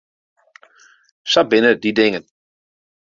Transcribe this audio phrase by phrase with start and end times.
[1.31, 2.25] Sa binne dy dingen.